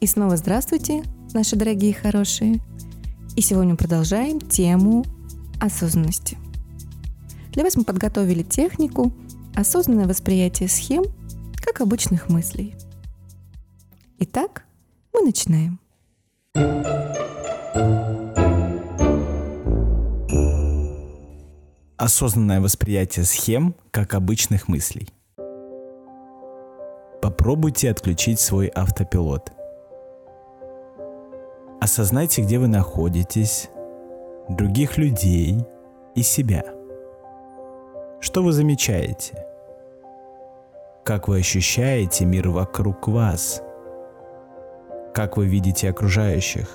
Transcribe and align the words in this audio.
И 0.00 0.06
снова 0.06 0.36
здравствуйте, 0.36 1.02
наши 1.34 1.56
дорогие 1.56 1.92
хорошие. 1.92 2.60
И 3.34 3.40
сегодня 3.40 3.74
продолжаем 3.74 4.38
тему 4.38 5.04
осознанности. 5.60 6.38
Для 7.50 7.64
вас 7.64 7.74
мы 7.74 7.82
подготовили 7.82 8.44
технику 8.44 9.12
осознанное 9.56 10.06
восприятие 10.06 10.68
схем 10.68 11.02
как 11.56 11.80
обычных 11.80 12.28
мыслей. 12.28 12.76
Итак, 14.20 14.62
мы 15.12 15.22
начинаем. 15.22 15.80
Осознанное 21.96 22.60
восприятие 22.60 23.24
схем 23.24 23.74
как 23.90 24.14
обычных 24.14 24.68
мыслей. 24.68 25.08
Попробуйте 27.20 27.90
отключить 27.90 28.38
свой 28.38 28.68
автопилот– 28.68 29.50
Осознайте, 31.80 32.42
где 32.42 32.58
вы 32.58 32.66
находитесь, 32.66 33.70
других 34.48 34.98
людей 34.98 35.64
и 36.16 36.22
себя. 36.22 36.64
Что 38.18 38.42
вы 38.42 38.50
замечаете? 38.50 39.46
Как 41.04 41.28
вы 41.28 41.38
ощущаете 41.38 42.24
мир 42.24 42.48
вокруг 42.48 43.06
вас? 43.06 43.62
Как 45.14 45.36
вы 45.36 45.46
видите 45.46 45.88
окружающих? 45.88 46.68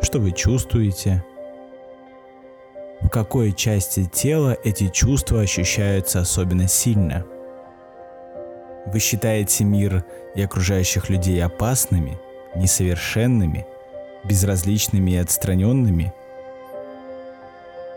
Что 0.00 0.20
вы 0.20 0.30
чувствуете? 0.30 1.24
В 3.00 3.08
какой 3.08 3.52
части 3.52 4.04
тела 4.04 4.56
эти 4.62 4.86
чувства 4.88 5.40
ощущаются 5.40 6.20
особенно 6.20 6.68
сильно? 6.68 7.26
Вы 8.86 9.00
считаете 9.00 9.64
мир 9.64 10.04
и 10.36 10.42
окружающих 10.42 11.10
людей 11.10 11.42
опасными, 11.44 12.20
несовершенными– 12.54 13.66
безразличными 14.28 15.12
и 15.12 15.16
отстраненными? 15.16 16.12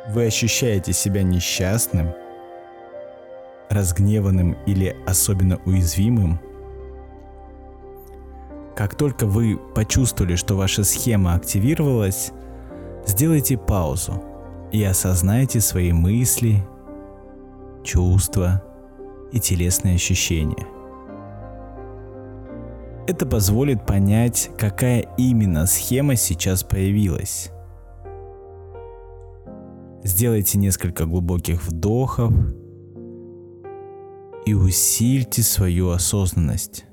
Вы 0.09 0.25
ощущаете 0.25 0.93
себя 0.93 1.23
несчастным, 1.23 2.09
разгневанным 3.69 4.57
или 4.65 4.95
особенно 5.05 5.59
уязвимым? 5.65 6.39
Как 8.75 8.95
только 8.95 9.25
вы 9.25 9.59
почувствовали, 9.75 10.35
что 10.35 10.55
ваша 10.55 10.83
схема 10.83 11.33
активировалась, 11.33 12.31
сделайте 13.05 13.57
паузу 13.57 14.23
и 14.71 14.83
осознайте 14.83 15.59
свои 15.59 15.91
мысли, 15.91 16.63
чувства 17.83 18.63
и 19.31 19.39
телесные 19.39 19.95
ощущения– 19.95 20.65
это 23.09 23.25
позволит 23.25 23.87
понять, 23.87 24.51
какая 24.55 25.07
именно 25.17 25.65
схема 25.65 26.15
сейчас 26.15 26.63
появилась. 26.63 27.49
Сделайте 30.03 30.59
несколько 30.59 31.05
глубоких 31.07 31.65
вдохов 31.65 32.31
и 34.45 34.53
усильте 34.53 35.41
свою 35.41 35.89
осознанность. 35.89 36.85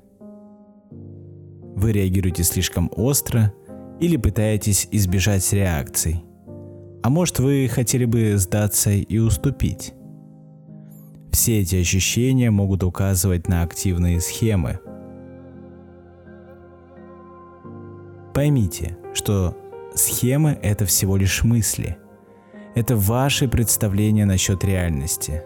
Вы 1.74 1.92
реагируете 1.92 2.44
слишком 2.44 2.90
остро 2.96 3.52
или 4.00 4.16
пытаетесь 4.16 4.88
избежать 4.90 5.52
реакций. 5.52 6.24
А 7.02 7.10
может 7.10 7.40
вы 7.40 7.68
хотели 7.70 8.06
бы 8.06 8.38
сдаться 8.38 8.90
и 8.90 9.18
уступить. 9.18 9.92
Все 11.30 11.60
эти 11.60 11.76
ощущения 11.76 12.50
могут 12.50 12.82
указывать 12.82 13.48
на 13.48 13.62
активные 13.62 14.22
схемы– 14.22 14.80
Поймите, 18.36 18.98
что 19.14 19.56
схемы— 19.94 20.58
это 20.62 20.84
всего 20.84 21.16
лишь 21.16 21.42
мысли. 21.42 21.96
Это 22.74 22.94
ваши 22.94 23.48
представления 23.48 24.26
насчет 24.26 24.62
реальности. 24.62 25.42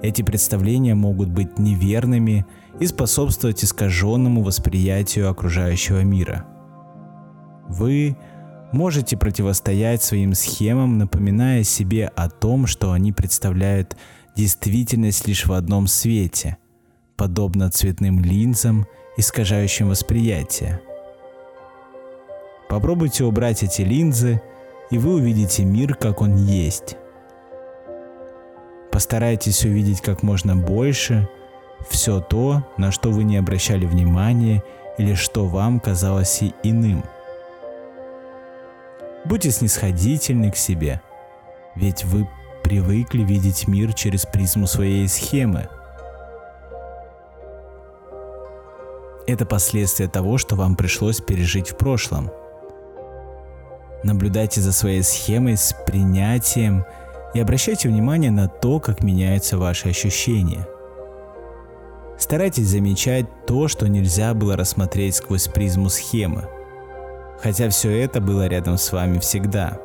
Эти 0.00 0.22
представления 0.22 0.94
могут 0.94 1.28
быть 1.28 1.58
неверными 1.58 2.46
и 2.78 2.86
способствовать 2.86 3.64
искаженному 3.64 4.44
восприятию 4.44 5.28
окружающего 5.28 6.04
мира. 6.04 6.46
Вы 7.68 8.16
можете 8.70 9.16
противостоять 9.16 10.04
своим 10.04 10.34
схемам, 10.34 10.98
напоминая 10.98 11.64
себе 11.64 12.06
о 12.14 12.30
том, 12.30 12.68
что 12.68 12.92
они 12.92 13.10
представляют 13.10 13.96
действительность 14.36 15.26
лишь 15.26 15.46
в 15.46 15.52
одном 15.52 15.88
свете, 15.88 16.58
подобно 17.16 17.72
цветным 17.72 18.20
линзам, 18.20 18.86
искажающим 19.16 19.88
восприятие– 19.88 20.80
Попробуйте 22.70 23.24
убрать 23.24 23.64
эти 23.64 23.82
линзы, 23.82 24.40
и 24.90 24.98
вы 24.98 25.14
увидите 25.14 25.64
мир, 25.64 25.96
как 25.96 26.20
он 26.20 26.36
есть. 26.36 26.96
Постарайтесь 28.92 29.64
увидеть 29.64 30.00
как 30.00 30.22
можно 30.22 30.54
больше 30.54 31.28
все 31.88 32.20
то, 32.20 32.62
на 32.76 32.92
что 32.92 33.10
вы 33.10 33.24
не 33.24 33.38
обращали 33.38 33.86
внимания 33.86 34.62
или 34.98 35.14
что 35.14 35.46
вам 35.46 35.80
казалось 35.80 36.42
и 36.42 36.54
иным. 36.62 37.02
Будьте 39.24 39.50
снисходительны 39.50 40.52
к 40.52 40.56
себе, 40.56 41.00
ведь 41.74 42.04
вы 42.04 42.28
привыкли 42.62 43.24
видеть 43.24 43.66
мир 43.66 43.94
через 43.94 44.26
призму 44.26 44.68
своей 44.68 45.08
схемы. 45.08 45.68
Это 49.26 49.44
последствия 49.44 50.06
того, 50.06 50.38
что 50.38 50.54
вам 50.54 50.76
пришлось 50.76 51.20
пережить 51.20 51.70
в 51.70 51.76
прошлом– 51.76 52.30
Наблюдайте 54.02 54.60
за 54.60 54.72
своей 54.72 55.02
схемой 55.02 55.56
с 55.56 55.74
принятием 55.86 56.84
и 57.34 57.40
обращайте 57.40 57.88
внимание 57.88 58.30
на 58.30 58.48
то, 58.48 58.80
как 58.80 59.02
меняются 59.02 59.58
ваши 59.58 59.90
ощущения. 59.90 60.66
Старайтесь 62.18 62.68
замечать 62.68 63.26
то, 63.46 63.68
что 63.68 63.88
нельзя 63.88 64.34
было 64.34 64.56
рассмотреть 64.56 65.16
сквозь 65.16 65.48
призму 65.48 65.88
схемы, 65.88 66.48
хотя 67.40 67.68
все 67.68 67.90
это 67.90 68.20
было 68.20 68.46
рядом 68.46 68.78
с 68.78 68.92
вами 68.92 69.18
всегда. 69.18 69.78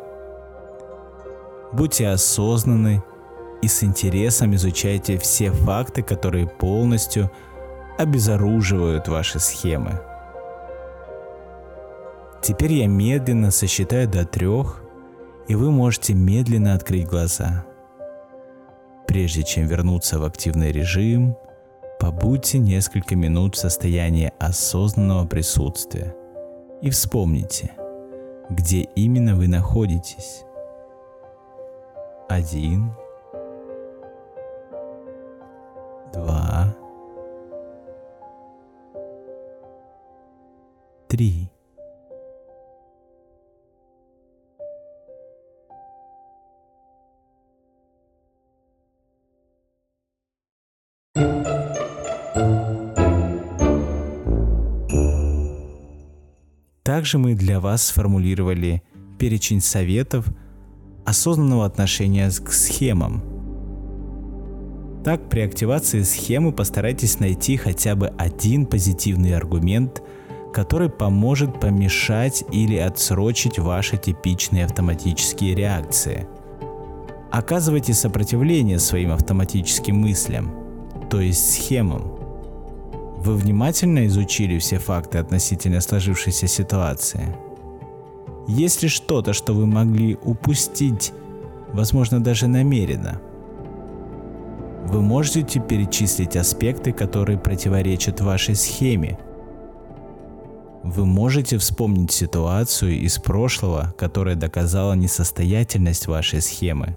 Будьте 1.72 2.08
осознанны 2.08 3.04
и 3.62 3.68
с 3.68 3.84
интересом 3.84 4.56
изучайте 4.56 5.18
все 5.18 5.52
факты, 5.52 6.04
которые 6.04 6.48
полностью 6.48 7.32
обезоруживают 7.98 9.08
ваши 9.08 9.40
схемы. 9.40 10.02
Теперь 12.46 12.74
я 12.74 12.88
медленно 12.88 13.50
сосчитаю 13.50 14.08
до 14.08 14.24
трех, 14.24 14.84
и 15.48 15.56
вы 15.56 15.72
можете 15.72 16.14
медленно 16.14 16.76
открыть 16.76 17.08
глаза. 17.08 17.66
Прежде 19.08 19.42
чем 19.42 19.66
вернуться 19.66 20.20
в 20.20 20.24
активный 20.24 20.72
режим, 20.72 21.36
побудьте 22.00 22.60
несколько 22.60 23.16
минут 23.16 23.56
в 23.56 23.58
состоянии 23.58 24.32
осознанного 24.38 25.26
присутствия 25.26 26.16
и 26.84 26.92
вспомните, 26.92 27.72
где 28.52 28.82
именно 28.96 29.34
вы 29.36 29.48
находитесь. 29.48 30.44
Один, 32.30 32.92
два, 36.14 36.76
три. 41.08 41.50
Также 56.86 57.18
мы 57.18 57.34
для 57.34 57.60
вас 57.60 57.88
сформулировали 57.88 58.84
перечень 59.18 59.60
советов 59.60 60.28
осознанного 61.04 61.66
отношения 61.66 62.30
к 62.30 62.52
схемам. 62.52 63.24
Так, 65.04 65.28
при 65.28 65.40
активации 65.42 66.04
схемы 66.04 66.52
постарайтесь 66.52 67.20
найти 67.20 67.58
хотя 67.58 67.96
бы 67.96 68.10
один 68.20 68.68
позитивный 68.68 69.36
аргумент, 69.36 70.04
который 70.54 70.90
поможет 70.90 71.60
помешать 71.60 72.44
или 72.52 72.78
отсрочить 72.78 73.58
ваши 73.58 73.98
типичные 73.98 74.66
автоматические 74.66 75.56
реакции. 75.56 76.28
Оказывайте 77.32 77.96
сопротивление 77.96 78.78
своим 78.78 79.12
автоматическим 79.12 79.98
мыслям– 79.98 80.54
то 81.10 81.22
есть 81.22 81.54
схемам. 81.54 82.15
Вы 83.26 83.38
внимательно 83.38 84.06
изучили 84.06 84.60
все 84.60 84.78
факты 84.78 85.18
относительно 85.18 85.82
сложившейся 85.82 86.46
ситуации? 86.46 87.36
Есть 88.48 88.84
ли 88.84 88.88
что-то, 88.88 89.34
что 89.34 89.54
вы 89.54 89.66
могли 89.66 90.16
упустить, 90.16 91.12
возможно, 91.74 92.24
даже 92.24 92.48
намеренно? 92.48 93.20
Вы 94.86 95.02
можете 95.02 95.60
перечислить 95.60 96.36
аспекты, 96.36 96.92
которые 96.92 97.40
противоречат 97.40 98.22
вашей 98.22 98.54
схеме. 98.54 99.18
Вы 100.84 101.08
можете 101.08 101.58
вспомнить 101.58 102.12
ситуацию 102.12 102.92
из 102.92 103.18
прошлого, 103.18 103.96
которая 103.98 104.36
доказала 104.36 104.94
несостоятельность 104.94 106.06
вашей 106.06 106.42
схемы. 106.42 106.96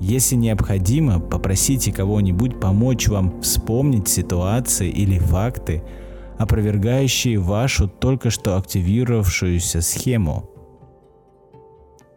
Если 0.00 0.36
необходимо, 0.36 1.20
попросите 1.20 1.92
кого-нибудь 1.92 2.60
помочь 2.60 3.08
вам 3.08 3.40
вспомнить 3.40 4.08
ситуации 4.08 4.90
или 4.90 5.18
факты, 5.18 5.82
опровергающие 6.38 7.38
вашу 7.38 7.88
только 7.88 8.30
что 8.30 8.56
активировавшуюся 8.56 9.80
схему. 9.80 10.50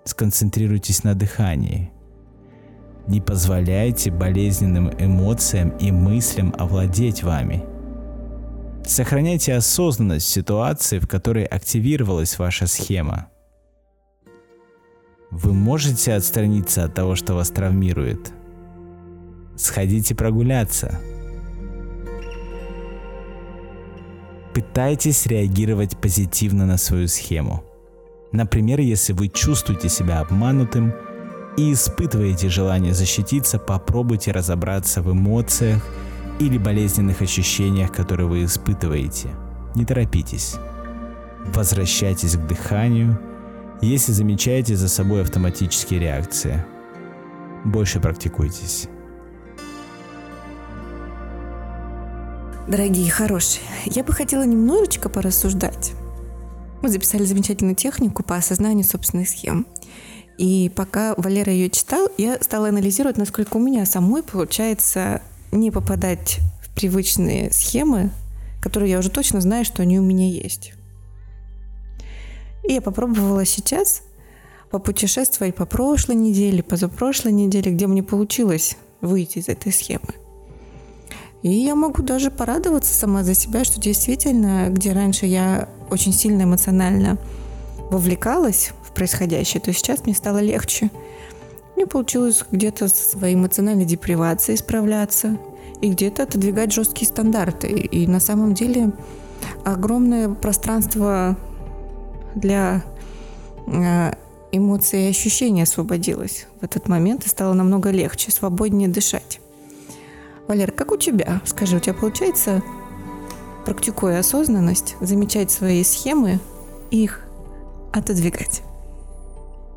Сконцентрируйтесь 0.03 1.03
на 1.03 1.15
дыхании. 1.15 1.91
Не 3.07 3.21
позволяйте 3.21 4.11
болезненным 4.11 4.91
эмоциям 4.99 5.69
и 5.77 5.91
мыслям 5.91 6.53
овладеть 6.57 7.23
вами. 7.23 7.63
Сохраняйте 8.85 9.55
осознанность 9.55 10.27
в 10.27 10.31
ситуации, 10.31 10.99
в 10.99 11.07
которой 11.07 11.45
активировалась 11.45 12.37
ваша 12.37 12.67
схема. 12.67 13.29
Вы 15.31 15.53
можете 15.53 16.13
отстраниться 16.13 16.83
от 16.83 16.95
того, 16.95 17.15
что 17.15 17.35
вас 17.35 17.49
травмирует. 17.49 18.31
Сходите 19.55 20.15
прогуляться. 20.15 20.99
Пытайтесь 24.53 25.27
реагировать 25.27 25.97
позитивно 25.97 26.65
на 26.65 26.77
свою 26.77 27.07
схему. 27.07 27.63
Например, 28.31 28.79
если 28.79 29.13
вы 29.13 29.27
чувствуете 29.27 29.87
себя 29.89 30.19
обманутым 30.19 30.93
и 31.57 31.73
испытываете 31.73 32.49
желание 32.49 32.93
защититься, 32.93 33.59
попробуйте 33.59 34.31
разобраться 34.31 35.01
в 35.01 35.11
эмоциях 35.11 35.85
или 36.39 36.57
болезненных 36.57 37.21
ощущениях, 37.21 37.91
которые 37.91 38.27
вы 38.27 38.45
испытываете. 38.45 39.29
Не 39.75 39.85
торопитесь. 39.85 40.55
Возвращайтесь 41.53 42.35
к 42.35 42.47
дыханию 42.47 43.19
если 43.87 44.11
замечаете 44.11 44.75
за 44.75 44.89
собой 44.89 45.21
автоматические 45.21 45.99
реакции. 45.99 46.63
Больше 47.65 47.99
практикуйтесь. 47.99 48.87
Дорогие 52.67 53.09
хорошие, 53.09 53.63
я 53.85 54.03
бы 54.03 54.13
хотела 54.13 54.43
немножечко 54.43 55.09
порассуждать. 55.09 55.93
Мы 56.81 56.89
записали 56.89 57.23
замечательную 57.23 57.75
технику 57.75 58.23
по 58.23 58.35
осознанию 58.35 58.85
собственных 58.85 59.27
схем. 59.27 59.65
И 60.37 60.71
пока 60.75 61.13
Валера 61.17 61.51
ее 61.51 61.69
читал, 61.69 62.07
я 62.17 62.37
стала 62.41 62.69
анализировать, 62.69 63.17
насколько 63.17 63.57
у 63.57 63.59
меня 63.59 63.85
самой 63.85 64.23
получается 64.23 65.21
не 65.51 65.71
попадать 65.71 66.39
в 66.61 66.73
привычные 66.75 67.51
схемы, 67.51 68.11
которые 68.61 68.91
я 68.91 68.99
уже 68.99 69.09
точно 69.09 69.41
знаю, 69.41 69.65
что 69.65 69.81
они 69.81 69.99
у 69.99 70.03
меня 70.03 70.29
есть. 70.29 70.73
И 72.67 72.73
я 72.73 72.81
попробовала 72.81 73.45
сейчас 73.45 74.03
попутешествовать 74.69 75.55
по 75.55 75.65
прошлой 75.65 76.15
неделе, 76.15 76.61
позапрошлой 76.61 77.31
неделе, 77.31 77.71
где 77.71 77.87
мне 77.87 78.03
получилось 78.03 78.77
выйти 79.01 79.39
из 79.39 79.49
этой 79.49 79.71
схемы. 79.71 80.13
И 81.41 81.49
я 81.49 81.73
могу 81.75 82.03
даже 82.03 82.31
порадоваться 82.31 82.93
сама 82.93 83.23
за 83.23 83.33
себя, 83.33 83.63
что 83.63 83.79
действительно, 83.79 84.67
где 84.69 84.91
раньше 84.91 85.25
я 85.25 85.69
очень 85.89 86.13
сильно 86.13 86.43
эмоционально 86.43 87.17
вовлекалась 87.89 88.71
в 88.83 88.91
происходящее, 88.91 89.61
то 89.61 89.71
сейчас 89.71 90.05
мне 90.05 90.13
стало 90.13 90.39
легче. 90.39 90.91
Мне 91.75 91.87
получилось 91.87 92.43
где-то 92.51 92.89
со 92.89 93.17
своей 93.17 93.35
эмоциональной 93.35 93.85
депривацией 93.85 94.57
справляться 94.57 95.37
и 95.81 95.89
где-то 95.89 96.23
отодвигать 96.23 96.73
жесткие 96.73 97.07
стандарты. 97.07 97.67
И 97.69 98.05
на 98.05 98.19
самом 98.19 98.53
деле 98.53 98.91
огромное 99.63 100.27
пространство 100.27 101.37
для 102.35 102.83
э, 103.67 104.13
эмоций 104.51 105.05
и 105.05 105.09
ощущений 105.09 105.63
освободилась 105.63 106.47
в 106.59 106.63
этот 106.63 106.87
момент 106.87 107.25
и 107.25 107.29
стало 107.29 107.53
намного 107.53 107.91
легче, 107.91 108.31
свободнее 108.31 108.89
дышать. 108.89 109.39
Валер, 110.47 110.71
как 110.71 110.91
у 110.91 110.97
тебя? 110.97 111.41
Скажи, 111.45 111.77
у 111.77 111.79
тебя 111.79 111.93
получается, 111.93 112.63
практикуя 113.65 114.19
осознанность, 114.19 114.95
замечать 114.99 115.51
свои 115.51 115.83
схемы 115.83 116.39
и 116.89 117.03
их 117.03 117.21
отодвигать? 117.93 118.63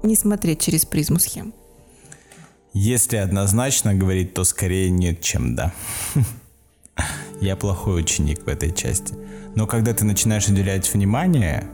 Не 0.02 0.16
смотреть 0.16 0.60
через 0.60 0.86
призму 0.86 1.18
схем. 1.18 1.52
Если 2.72 3.16
однозначно 3.16 3.94
говорить, 3.94 4.32
то 4.32 4.44
скорее 4.44 4.88
нет, 4.88 5.20
чем 5.20 5.54
да. 5.54 5.74
Я 7.40 7.56
плохой 7.56 8.00
ученик 8.00 8.44
в 8.44 8.48
этой 8.48 8.72
части. 8.72 9.14
Но 9.54 9.66
когда 9.66 9.92
ты 9.92 10.06
начинаешь 10.06 10.48
уделять 10.48 10.92
внимание 10.92 11.68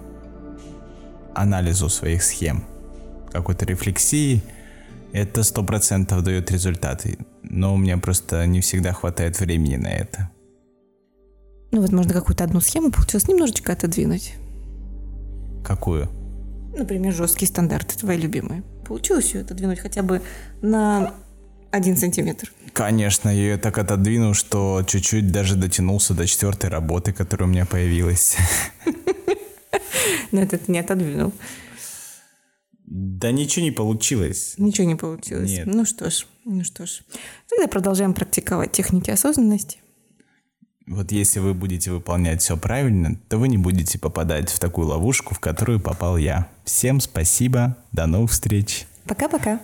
анализу 1.41 1.89
своих 1.89 2.23
схем, 2.23 2.65
какой-то 3.33 3.65
рефлексии, 3.65 4.43
это 5.13 5.43
сто 5.43 5.63
процентов 5.63 6.23
дает 6.23 6.51
результаты. 6.51 7.19
Но 7.43 7.75
у 7.75 7.77
меня 7.77 7.99
просто 7.99 8.47
не 8.47 8.61
всегда 8.61 8.93
хватает 8.93 9.41
времени 9.41 9.77
на 9.77 9.89
это. 9.89 10.31
Ну 11.71 11.83
вот 11.83 11.93
можно 11.93 12.13
какую-то 12.13 12.45
одну 12.45 12.61
схему 12.61 12.91
получилось 12.91 13.29
немножечко 13.29 13.73
отодвинуть. 13.73 14.35
Какую? 15.65 16.09
Например, 16.77 17.13
жесткие 17.13 17.49
стандарты, 17.49 17.99
твои 17.99 18.17
любимые. 18.19 18.63
Получилось 18.87 19.35
ее 19.35 19.43
отодвинуть 19.43 19.81
хотя 19.81 20.03
бы 20.03 20.23
на 20.63 21.13
один 21.71 21.97
сантиметр. 21.97 22.53
Конечно, 22.73 23.29
я 23.29 23.35
ее 23.35 23.57
так 23.59 23.79
отодвинул, 23.79 24.35
что 24.35 24.83
чуть-чуть 24.87 25.31
даже 25.33 25.57
дотянулся 25.57 26.15
до 26.15 26.27
четвертой 26.27 26.71
работы, 26.71 27.13
которая 27.13 27.49
у 27.49 27.53
меня 27.53 27.67
появилась. 27.67 28.37
Но 30.33 30.43
это 30.43 30.59
ты 30.59 30.71
не 30.73 30.79
отодвинул. 30.79 31.33
Да 32.85 33.31
ничего 33.33 33.65
не 33.65 33.71
получилось. 33.71 34.55
Ничего 34.57 34.87
не 34.87 34.95
получилось. 34.95 35.51
Нет. 35.51 35.67
Ну 35.67 35.85
что 35.85 36.11
ж, 36.11 36.27
ну 36.45 36.65
что 36.65 36.87
ж. 36.87 37.03
Тогда 37.49 37.69
продолжаем 37.69 38.15
практиковать 38.15 38.73
техники 38.73 39.11
осознанности. 39.11 39.79
Вот 40.87 41.13
если 41.13 41.41
вы 41.41 41.53
будете 41.53 41.91
выполнять 41.91 42.41
все 42.41 42.57
правильно, 42.57 43.21
то 43.29 43.37
вы 43.37 43.49
не 43.49 43.59
будете 43.59 43.99
попадать 43.99 44.51
в 44.51 44.59
такую 44.59 44.89
ловушку, 44.89 45.35
в 45.35 45.39
которую 45.39 45.81
попал 45.81 46.17
я. 46.17 46.49
Всем 46.65 47.01
спасибо, 47.01 47.77
до 47.93 48.07
новых 48.07 48.31
встреч. 48.31 48.87
Пока-пока. 49.05 49.61